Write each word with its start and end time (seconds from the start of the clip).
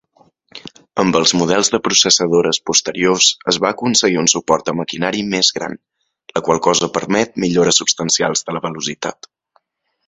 Amb 1.01 1.17
els 1.19 1.33
models 1.41 1.69
de 1.73 1.79
processadores 1.87 2.59
posteriors 2.71 3.27
es 3.53 3.61
va 3.65 3.71
aconseguir 3.77 4.19
un 4.23 4.31
suport 4.35 4.67
de 4.71 4.77
maquinari 4.81 5.23
més 5.35 5.55
gran, 5.59 5.79
la 6.37 6.45
qual 6.49 6.65
cosa 6.71 6.93
permet 6.99 7.41
millores 7.47 7.83
substancials 7.83 8.47
de 8.49 8.59
la 8.59 8.67
velocitat. 8.69 9.35